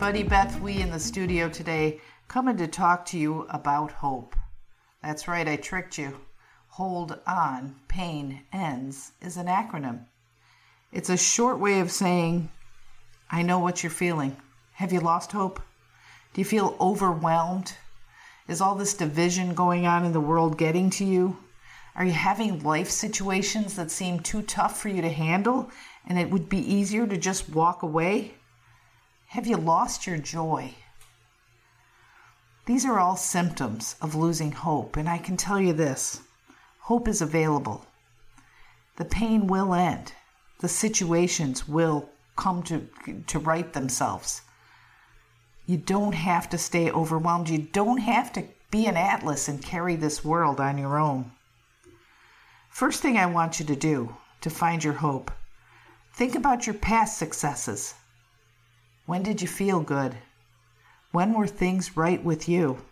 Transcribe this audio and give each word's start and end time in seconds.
everybody. 0.00 0.22
Beth 0.22 0.60
Wee 0.60 0.80
in 0.80 0.92
the 0.92 0.98
studio 1.00 1.48
today, 1.48 2.00
coming 2.28 2.56
to 2.58 2.68
talk 2.68 3.04
to 3.06 3.18
you 3.18 3.48
about 3.50 3.90
hope. 3.90 4.36
That's 5.02 5.26
right, 5.26 5.48
I 5.48 5.56
tricked 5.56 5.98
you. 5.98 6.20
Hold 6.68 7.18
on, 7.26 7.74
pain 7.88 8.42
ends 8.52 9.10
is 9.20 9.36
an 9.36 9.48
acronym. 9.48 10.04
It's 10.92 11.10
a 11.10 11.16
short 11.16 11.58
way 11.58 11.80
of 11.80 11.90
saying, 11.90 12.48
I 13.28 13.42
know 13.42 13.58
what 13.58 13.82
you're 13.82 13.90
feeling. 13.90 14.36
Have 14.74 14.92
you 14.92 15.00
lost 15.00 15.32
hope? 15.32 15.60
Do 16.32 16.40
you 16.40 16.44
feel 16.44 16.76
overwhelmed? 16.80 17.72
Is 18.46 18.60
all 18.60 18.76
this 18.76 18.94
division 18.94 19.52
going 19.52 19.84
on 19.84 20.04
in 20.04 20.12
the 20.12 20.20
world 20.20 20.58
getting 20.58 20.90
to 20.90 21.04
you? 21.04 21.38
Are 21.96 22.04
you 22.04 22.12
having 22.12 22.62
life 22.62 22.88
situations 22.88 23.74
that 23.74 23.90
seem 23.90 24.20
too 24.20 24.42
tough 24.42 24.80
for 24.80 24.90
you 24.90 25.02
to 25.02 25.10
handle 25.10 25.72
and 26.06 26.20
it 26.20 26.30
would 26.30 26.48
be 26.48 26.72
easier 26.72 27.04
to 27.04 27.16
just 27.16 27.48
walk 27.48 27.82
away? 27.82 28.34
Have 29.28 29.46
you 29.46 29.58
lost 29.58 30.06
your 30.06 30.16
joy? 30.16 30.74
These 32.64 32.86
are 32.86 32.98
all 32.98 33.16
symptoms 33.16 33.94
of 34.00 34.14
losing 34.14 34.52
hope, 34.52 34.96
and 34.96 35.08
I 35.08 35.18
can 35.18 35.36
tell 35.36 35.60
you 35.60 35.74
this 35.74 36.22
hope 36.80 37.06
is 37.06 37.20
available. 37.20 37.84
The 38.96 39.04
pain 39.04 39.46
will 39.46 39.74
end, 39.74 40.14
the 40.60 40.68
situations 40.68 41.68
will 41.68 42.08
come 42.36 42.62
to, 42.64 42.88
to 43.26 43.38
right 43.38 43.70
themselves. 43.72 44.40
You 45.66 45.76
don't 45.76 46.14
have 46.14 46.48
to 46.48 46.56
stay 46.56 46.90
overwhelmed. 46.90 47.50
You 47.50 47.58
don't 47.58 47.98
have 47.98 48.32
to 48.32 48.44
be 48.70 48.86
an 48.86 48.96
atlas 48.96 49.48
and 49.48 49.62
carry 49.62 49.96
this 49.96 50.24
world 50.24 50.58
on 50.58 50.78
your 50.78 50.98
own. 50.98 51.30
First 52.70 53.02
thing 53.02 53.18
I 53.18 53.26
want 53.26 53.60
you 53.60 53.66
to 53.66 53.76
do 53.76 54.16
to 54.40 54.48
find 54.48 54.82
your 54.82 54.94
hope 54.94 55.30
think 56.14 56.34
about 56.34 56.66
your 56.66 56.74
past 56.74 57.18
successes. 57.18 57.94
When 59.08 59.22
did 59.22 59.40
you 59.40 59.48
feel 59.48 59.80
good? 59.80 60.18
When 61.12 61.32
were 61.32 61.46
things 61.46 61.96
right 61.96 62.22
with 62.22 62.46
you? 62.46 62.84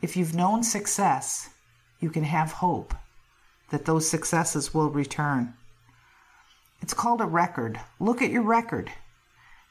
If 0.00 0.16
you've 0.16 0.36
known 0.36 0.62
success, 0.62 1.48
you 1.98 2.10
can 2.10 2.22
have 2.22 2.52
hope 2.52 2.94
that 3.70 3.86
those 3.86 4.08
successes 4.08 4.72
will 4.72 4.88
return. 4.88 5.54
It's 6.80 6.94
called 6.94 7.20
a 7.20 7.26
record. 7.26 7.80
Look 7.98 8.22
at 8.22 8.30
your 8.30 8.44
record. 8.44 8.92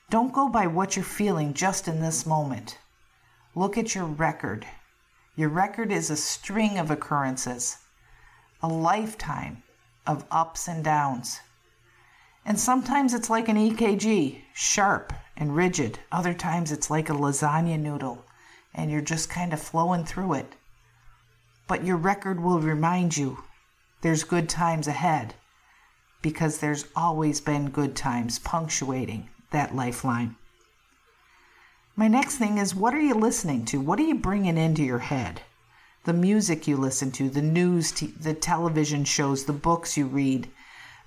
Don't 0.09 0.33
go 0.33 0.49
by 0.49 0.67
what 0.67 0.97
you're 0.97 1.05
feeling 1.05 1.53
just 1.53 1.87
in 1.87 2.01
this 2.01 2.25
moment. 2.25 2.77
Look 3.55 3.77
at 3.77 3.95
your 3.95 4.07
record. 4.07 4.67
Your 5.37 5.47
record 5.47 5.89
is 5.89 6.09
a 6.09 6.17
string 6.17 6.77
of 6.77 6.91
occurrences, 6.91 7.77
a 8.61 8.67
lifetime 8.67 9.63
of 10.05 10.25
ups 10.31 10.67
and 10.67 10.83
downs. 10.83 11.39
And 12.45 12.59
sometimes 12.59 13.13
it's 13.13 13.29
like 13.29 13.49
an 13.49 13.57
EKG, 13.57 14.41
sharp 14.53 15.13
and 15.37 15.55
rigid. 15.55 15.99
Other 16.11 16.33
times 16.33 16.71
it's 16.71 16.89
like 16.89 17.09
a 17.09 17.13
lasagna 17.13 17.79
noodle 17.79 18.25
and 18.73 18.91
you're 18.91 19.01
just 19.01 19.29
kind 19.29 19.53
of 19.53 19.61
flowing 19.61 20.05
through 20.05 20.33
it. 20.33 20.53
But 21.67 21.83
your 21.83 21.97
record 21.97 22.41
will 22.41 22.59
remind 22.59 23.17
you 23.17 23.43
there's 24.01 24.23
good 24.23 24.49
times 24.49 24.87
ahead 24.87 25.35
because 26.21 26.57
there's 26.57 26.85
always 26.95 27.41
been 27.41 27.69
good 27.69 27.95
times 27.95 28.39
punctuating 28.39 29.29
that 29.51 29.75
lifeline. 29.75 30.35
My 31.95 32.07
next 32.07 32.37
thing 32.37 32.57
is 32.57 32.75
what 32.75 32.93
are 32.93 33.01
you 33.01 33.13
listening 33.13 33.65
to? 33.65 33.81
What 33.81 33.99
are 33.99 34.03
you 34.03 34.15
bringing 34.15 34.57
into 34.57 34.83
your 34.83 34.99
head? 34.99 35.41
The 36.05 36.13
music 36.13 36.67
you 36.67 36.77
listen 36.77 37.11
to, 37.11 37.29
the 37.29 37.41
news, 37.41 37.91
t- 37.91 38.07
the 38.07 38.33
television 38.33 39.03
shows, 39.03 39.43
the 39.43 39.53
books 39.53 39.97
you 39.97 40.05
read, 40.05 40.49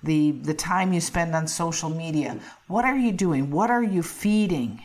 the 0.03 0.31
the 0.31 0.53
time 0.53 0.93
you 0.93 1.01
spend 1.01 1.33
on 1.33 1.47
social 1.47 1.89
media. 1.89 2.37
What 2.67 2.85
are 2.85 2.97
you 2.97 3.11
doing? 3.11 3.49
What 3.49 3.71
are 3.71 3.83
you 3.83 4.03
feeding 4.03 4.81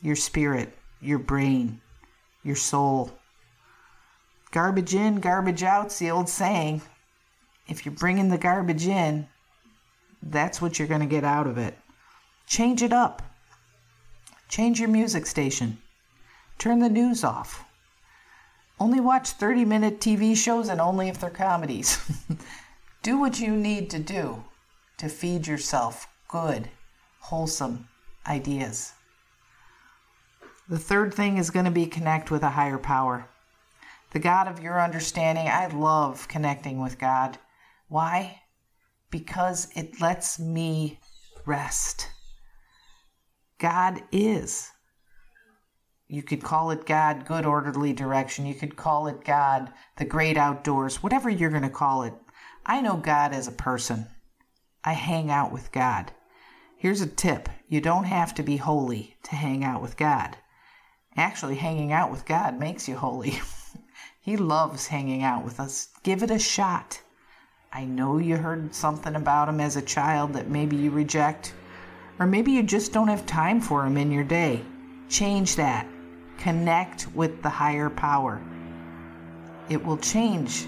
your 0.00 0.16
spirit, 0.16 0.78
your 1.00 1.18
brain, 1.18 1.80
your 2.44 2.56
soul? 2.56 3.10
Garbage 4.52 4.94
in, 4.94 5.20
garbage 5.20 5.62
out's 5.62 5.98
the 5.98 6.10
old 6.10 6.28
saying. 6.28 6.82
If 7.68 7.84
you're 7.84 7.94
bringing 7.94 8.28
the 8.28 8.38
garbage 8.38 8.86
in, 8.86 9.26
that's 10.22 10.60
what 10.60 10.78
you're 10.78 10.88
going 10.88 11.00
to 11.00 11.06
get 11.06 11.24
out 11.24 11.46
of 11.46 11.58
it. 11.58 11.76
Change 12.46 12.82
it 12.82 12.92
up. 12.92 13.22
Change 14.48 14.78
your 14.78 14.90
music 14.90 15.26
station. 15.26 15.78
Turn 16.58 16.80
the 16.80 16.90
news 16.90 17.24
off. 17.24 17.64
Only 18.78 19.00
watch 19.00 19.30
30 19.30 19.64
minute 19.64 20.00
TV 20.00 20.36
shows 20.36 20.68
and 20.68 20.80
only 20.80 21.08
if 21.08 21.18
they're 21.18 21.30
comedies. 21.30 21.98
do 23.02 23.18
what 23.18 23.40
you 23.40 23.56
need 23.56 23.88
to 23.90 23.98
do 23.98 24.44
to 24.98 25.08
feed 25.08 25.46
yourself 25.46 26.06
good, 26.28 26.68
wholesome 27.20 27.88
ideas. 28.26 28.92
The 30.68 30.78
third 30.78 31.12
thing 31.12 31.38
is 31.38 31.50
going 31.50 31.64
to 31.64 31.70
be 31.70 31.86
connect 31.86 32.30
with 32.30 32.42
a 32.42 32.50
higher 32.50 32.78
power. 32.78 33.28
The 34.12 34.18
God 34.18 34.48
of 34.48 34.62
your 34.62 34.80
understanding. 34.80 35.48
I 35.48 35.66
love 35.66 36.28
connecting 36.28 36.80
with 36.80 36.98
God. 36.98 37.38
Why? 37.88 38.40
Because 39.10 39.68
it 39.74 40.00
lets 40.00 40.38
me 40.38 41.00
rest. 41.44 42.08
God 43.58 44.02
is. 44.12 44.70
You 46.08 46.22
could 46.22 46.42
call 46.42 46.70
it 46.70 46.84
God, 46.84 47.26
good 47.26 47.46
orderly 47.46 47.92
direction. 47.92 48.44
You 48.44 48.54
could 48.54 48.76
call 48.76 49.06
it 49.06 49.24
God, 49.24 49.72
the 49.96 50.04
great 50.04 50.36
outdoors, 50.36 51.02
whatever 51.02 51.30
you're 51.30 51.50
going 51.50 51.62
to 51.62 51.70
call 51.70 52.02
it. 52.02 52.12
I 52.66 52.80
know 52.80 52.96
God 52.96 53.32
as 53.32 53.48
a 53.48 53.52
person. 53.52 54.06
I 54.84 54.94
hang 54.94 55.30
out 55.30 55.52
with 55.52 55.70
God. 55.70 56.12
Here's 56.76 57.00
a 57.00 57.06
tip 57.06 57.48
you 57.68 57.80
don't 57.80 58.04
have 58.04 58.34
to 58.34 58.42
be 58.42 58.56
holy 58.56 59.16
to 59.22 59.36
hang 59.36 59.62
out 59.62 59.80
with 59.80 59.96
God. 59.96 60.36
Actually, 61.16 61.56
hanging 61.56 61.92
out 61.92 62.10
with 62.10 62.24
God 62.24 62.58
makes 62.58 62.88
you 62.88 62.96
holy. 62.96 63.38
he 64.20 64.36
loves 64.36 64.88
hanging 64.88 65.22
out 65.22 65.44
with 65.44 65.60
us. 65.60 65.88
Give 66.02 66.22
it 66.22 66.30
a 66.30 66.38
shot. 66.38 67.00
I 67.72 67.84
know 67.84 68.18
you 68.18 68.36
heard 68.36 68.74
something 68.74 69.14
about 69.14 69.48
him 69.48 69.60
as 69.60 69.76
a 69.76 69.82
child 69.82 70.32
that 70.34 70.50
maybe 70.50 70.76
you 70.76 70.90
reject, 70.90 71.54
or 72.18 72.26
maybe 72.26 72.52
you 72.52 72.62
just 72.62 72.92
don't 72.92 73.08
have 73.08 73.24
time 73.24 73.60
for 73.60 73.86
him 73.86 73.96
in 73.96 74.10
your 74.10 74.24
day. 74.24 74.62
Change 75.08 75.56
that. 75.56 75.86
Connect 76.38 77.06
with 77.14 77.42
the 77.42 77.48
higher 77.48 77.88
power. 77.88 78.42
It 79.68 79.84
will 79.84 79.98
change 79.98 80.66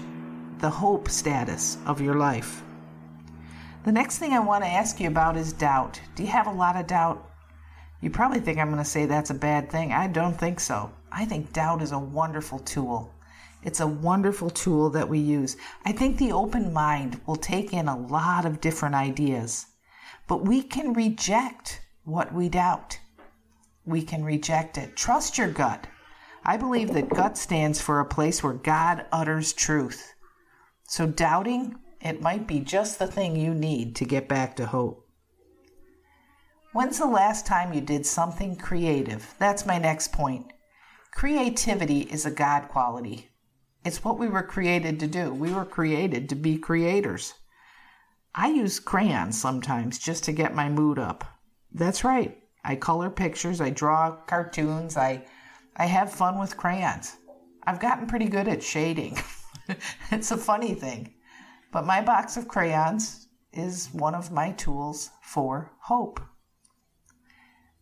the 0.59 0.69
hope 0.69 1.09
status 1.09 1.77
of 1.85 1.99
your 2.01 2.15
life. 2.15 2.63
The 3.85 3.91
next 3.91 4.17
thing 4.17 4.33
I 4.33 4.39
want 4.39 4.63
to 4.63 4.69
ask 4.69 4.99
you 4.99 5.07
about 5.07 5.37
is 5.37 5.53
doubt. 5.53 6.01
Do 6.15 6.23
you 6.23 6.29
have 6.29 6.47
a 6.47 6.51
lot 6.51 6.75
of 6.75 6.87
doubt? 6.87 7.29
You 8.01 8.09
probably 8.09 8.39
think 8.39 8.57
I'm 8.57 8.71
going 8.71 8.83
to 8.83 8.89
say 8.89 9.05
that's 9.05 9.29
a 9.29 9.35
bad 9.35 9.69
thing. 9.69 9.91
I 9.91 10.07
don't 10.07 10.35
think 10.35 10.59
so. 10.59 10.91
I 11.11 11.25
think 11.25 11.53
doubt 11.53 11.83
is 11.83 11.91
a 11.91 11.99
wonderful 11.99 12.57
tool. 12.57 13.13
It's 13.61 13.81
a 13.81 13.87
wonderful 13.87 14.49
tool 14.49 14.89
that 14.89 15.07
we 15.07 15.19
use. 15.19 15.55
I 15.85 15.91
think 15.91 16.17
the 16.17 16.31
open 16.31 16.73
mind 16.73 17.21
will 17.27 17.35
take 17.35 17.73
in 17.73 17.87
a 17.87 17.95
lot 18.07 18.45
of 18.45 18.59
different 18.59 18.95
ideas, 18.95 19.67
but 20.27 20.43
we 20.43 20.63
can 20.63 20.93
reject 20.93 21.79
what 22.05 22.33
we 22.33 22.49
doubt. 22.49 22.99
We 23.85 24.01
can 24.01 24.25
reject 24.25 24.79
it. 24.79 24.95
Trust 24.95 25.37
your 25.37 25.51
gut. 25.51 25.85
I 26.43 26.57
believe 26.57 26.91
that 26.95 27.09
gut 27.09 27.37
stands 27.37 27.79
for 27.79 27.99
a 27.99 28.05
place 28.05 28.41
where 28.41 28.53
God 28.53 29.05
utters 29.11 29.53
truth. 29.53 30.11
So 30.87 31.05
doubting 31.05 31.75
it 32.05 32.21
might 32.21 32.45
be 32.45 32.59
just 32.59 32.99
the 32.99 33.07
thing 33.07 33.35
you 33.35 33.53
need 33.53 33.95
to 33.95 34.05
get 34.05 34.27
back 34.27 34.55
to 34.55 34.67
hope. 34.67 35.07
When's 36.73 36.99
the 36.99 37.07
last 37.07 37.47
time 37.47 37.73
you 37.73 37.81
did 37.81 38.05
something 38.05 38.57
creative? 38.57 39.33
That's 39.39 39.65
my 39.65 39.77
next 39.77 40.11
point. 40.11 40.51
Creativity 41.11 42.01
is 42.01 42.25
a 42.25 42.31
God 42.31 42.67
quality. 42.67 43.29
It's 43.83 44.03
what 44.03 44.19
we 44.19 44.27
were 44.27 44.43
created 44.43 44.99
to 44.99 45.07
do. 45.07 45.33
We 45.33 45.53
were 45.53 45.65
created 45.65 46.29
to 46.29 46.35
be 46.35 46.57
creators. 46.57 47.33
I 48.35 48.49
use 48.49 48.79
crayons 48.79 49.39
sometimes 49.39 49.97
just 49.97 50.25
to 50.25 50.33
get 50.33 50.53
my 50.53 50.69
mood 50.69 50.99
up. 50.99 51.23
That's 51.71 52.03
right. 52.03 52.37
I 52.63 52.75
color 52.75 53.09
pictures, 53.09 53.61
I 53.61 53.69
draw 53.69 54.11
cartoons, 54.27 54.97
I 54.97 55.25
I 55.77 55.85
have 55.85 56.11
fun 56.11 56.39
with 56.39 56.57
crayons. 56.57 57.17
I've 57.63 57.79
gotten 57.79 58.07
pretty 58.07 58.27
good 58.27 58.47
at 58.47 58.61
shading. 58.61 59.17
it's 60.11 60.31
a 60.31 60.37
funny 60.37 60.73
thing. 60.73 61.13
But 61.75 61.85
my 61.85 61.99
box 61.99 62.37
of 62.37 62.47
crayons 62.47 63.27
is 63.51 63.89
one 63.91 64.15
of 64.15 64.31
my 64.31 64.53
tools 64.53 65.09
for 65.21 65.73
hope. 65.81 66.21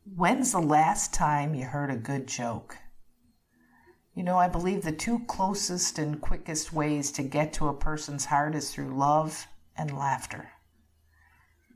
When's 0.04 0.52
the 0.52 0.60
last 0.60 1.14
time 1.14 1.54
you 1.54 1.66
heard 1.66 1.92
a 1.92 1.96
good 1.96 2.28
joke? 2.28 2.76
You 4.16 4.24
know, 4.24 4.40
I 4.40 4.48
believe 4.48 4.82
the 4.82 4.92
two 4.92 5.20
closest 5.28 6.00
and 6.00 6.20
quickest 6.20 6.74
ways 6.74 7.12
to 7.12 7.22
get 7.22 7.54
to 7.54 7.68
a 7.68 7.74
person's 7.76 8.26
heart 8.26 8.56
is 8.56 8.74
through 8.74 8.98
love 8.98 9.46
and 9.78 9.96
laughter. 9.96 10.50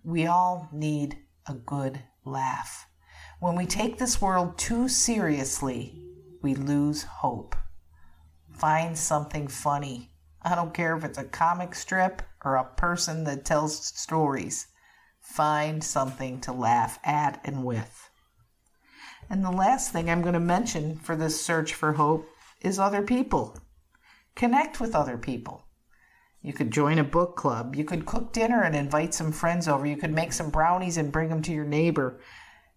We 0.03 0.25
all 0.25 0.69
need 0.73 1.19
a 1.45 1.53
good 1.53 2.01
laugh. 2.25 2.87
When 3.39 3.55
we 3.55 3.67
take 3.67 3.99
this 3.99 4.19
world 4.19 4.57
too 4.57 4.89
seriously, 4.89 6.03
we 6.41 6.55
lose 6.55 7.03
hope. 7.03 7.55
Find 8.49 8.97
something 8.97 9.47
funny 9.47 10.16
I 10.41 10.55
don't 10.55 10.73
care 10.73 10.95
if 10.95 11.03
it's 11.03 11.17
a 11.17 11.23
comic 11.23 11.75
strip 11.75 12.21
or 12.43 12.55
a 12.55 12.63
person 12.63 13.23
that 13.25 13.45
tells 13.45 13.85
stories. 13.85 14.67
Find 15.19 15.83
something 15.83 16.39
to 16.41 16.51
laugh 16.53 16.99
at 17.03 17.41
and 17.43 17.65
with. 17.65 18.09
And 19.29 19.43
the 19.43 19.51
last 19.51 19.91
thing 19.91 20.09
I'm 20.09 20.21
going 20.21 20.33
to 20.33 20.39
mention 20.39 20.97
for 20.97 21.15
this 21.15 21.43
search 21.43 21.73
for 21.73 21.93
hope 21.93 22.29
is 22.61 22.79
other 22.79 23.01
people. 23.01 23.57
Connect 24.35 24.79
with 24.79 24.95
other 24.95 25.17
people. 25.17 25.65
You 26.41 26.53
could 26.53 26.71
join 26.71 26.97
a 26.99 27.03
book 27.03 27.35
club. 27.35 27.75
You 27.75 27.83
could 27.83 28.05
cook 28.05 28.31
dinner 28.31 28.61
and 28.61 28.75
invite 28.75 29.13
some 29.13 29.33
friends 29.33 29.67
over. 29.67 29.85
You 29.85 29.97
could 29.97 30.13
make 30.13 30.31
some 30.31 30.49
brownies 30.49 30.95
and 30.95 31.11
bring 31.11 31.29
them 31.29 31.41
to 31.41 31.51
your 31.51 31.65
neighbor. 31.65 32.21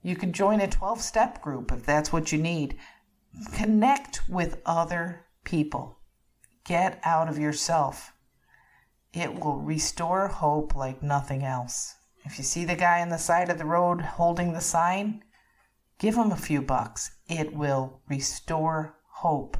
You 0.02 0.16
could 0.16 0.32
join 0.32 0.60
a 0.60 0.66
12 0.66 1.00
step 1.00 1.40
group 1.40 1.70
if 1.70 1.86
that's 1.86 2.12
what 2.12 2.32
you 2.32 2.38
need. 2.38 2.76
Connect 3.52 4.28
with 4.28 4.60
other 4.66 5.26
people. 5.44 5.99
Get 6.64 7.00
out 7.04 7.28
of 7.28 7.38
yourself. 7.38 8.12
It 9.12 9.40
will 9.40 9.58
restore 9.58 10.28
hope 10.28 10.76
like 10.76 11.02
nothing 11.02 11.42
else. 11.42 11.96
If 12.24 12.38
you 12.38 12.44
see 12.44 12.64
the 12.64 12.76
guy 12.76 13.00
on 13.00 13.08
the 13.08 13.18
side 13.18 13.48
of 13.48 13.58
the 13.58 13.64
road 13.64 14.00
holding 14.02 14.52
the 14.52 14.60
sign, 14.60 15.24
give 15.98 16.14
him 16.14 16.30
a 16.30 16.36
few 16.36 16.62
bucks. 16.62 17.10
It 17.28 17.54
will 17.54 18.02
restore 18.08 18.96
hope 19.08 19.56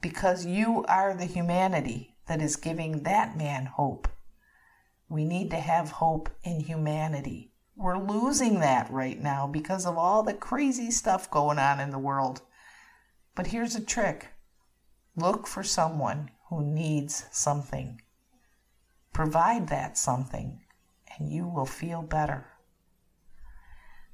because 0.00 0.46
you 0.46 0.84
are 0.88 1.14
the 1.14 1.26
humanity 1.26 2.16
that 2.26 2.42
is 2.42 2.56
giving 2.56 3.02
that 3.02 3.36
man 3.36 3.66
hope. 3.66 4.08
We 5.08 5.24
need 5.24 5.50
to 5.50 5.60
have 5.60 5.90
hope 5.90 6.28
in 6.42 6.60
humanity. 6.60 7.52
We're 7.76 7.98
losing 7.98 8.60
that 8.60 8.90
right 8.90 9.20
now 9.20 9.46
because 9.46 9.86
of 9.86 9.96
all 9.96 10.22
the 10.22 10.34
crazy 10.34 10.90
stuff 10.90 11.30
going 11.30 11.58
on 11.58 11.78
in 11.80 11.90
the 11.90 11.98
world. 11.98 12.42
But 13.34 13.48
here's 13.48 13.76
a 13.76 13.84
trick 13.84 14.28
look 15.16 15.46
for 15.46 15.62
someone 15.62 16.30
who 16.48 16.62
needs 16.62 17.26
something. 17.30 18.00
Provide 19.12 19.68
that 19.68 19.98
something, 19.98 20.60
and 21.18 21.30
you 21.30 21.46
will 21.46 21.66
feel 21.66 22.02
better. 22.02 22.46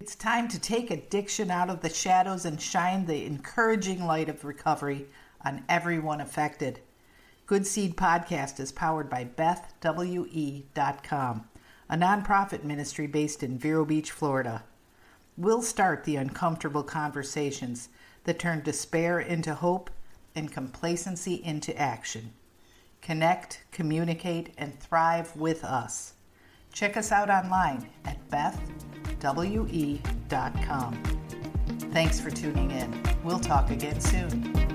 It's 0.00 0.16
time 0.16 0.48
to 0.48 0.58
take 0.58 0.90
addiction 0.90 1.50
out 1.50 1.70
of 1.70 1.80
the 1.80 1.88
shadows 1.88 2.44
and 2.44 2.60
shine 2.60 3.06
the 3.06 3.24
encouraging 3.24 4.04
light 4.04 4.28
of 4.28 4.44
recovery 4.44 5.06
on 5.44 5.64
everyone 5.68 6.20
affected. 6.20 6.80
Good 7.46 7.66
Seed 7.66 7.96
Podcast 7.96 8.58
is 8.58 8.72
powered 8.72 9.08
by 9.08 9.24
BethWE.com, 9.24 10.68
a 11.88 11.96
nonprofit 11.96 12.64
ministry 12.64 13.06
based 13.06 13.42
in 13.42 13.58
Vero 13.58 13.84
Beach, 13.84 14.10
Florida. 14.10 14.64
We'll 15.36 15.62
start 15.62 16.04
the 16.04 16.16
uncomfortable 16.16 16.82
conversations 16.82 17.90
that 18.24 18.38
turn 18.38 18.62
despair 18.62 19.20
into 19.20 19.54
hope 19.54 19.90
and 20.34 20.52
complacency 20.52 21.34
into 21.44 21.76
action. 21.78 22.32
Connect, 23.02 23.64
communicate, 23.70 24.54
and 24.56 24.78
thrive 24.80 25.36
with 25.36 25.62
us. 25.64 26.14
Check 26.72 26.96
us 26.96 27.12
out 27.12 27.30
online 27.30 27.88
at 28.04 28.18
BethWE.com. 28.30 29.42
Thanks 31.92 32.18
for 32.20 32.30
tuning 32.30 32.70
in. 32.70 33.00
We'll 33.22 33.38
talk 33.38 33.70
again 33.70 34.00
soon. 34.00 34.73